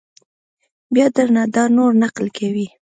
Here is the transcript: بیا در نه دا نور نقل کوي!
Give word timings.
بیا 0.93 1.05
در 1.15 1.29
نه 1.35 1.43
دا 1.55 1.63
نور 1.75 1.91
نقل 2.03 2.25
کوي! 2.37 2.67